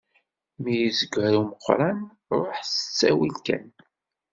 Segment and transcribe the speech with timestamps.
[0.61, 1.99] Mi yezger umeqran
[2.37, 3.65] ruḥ s ttawil kan.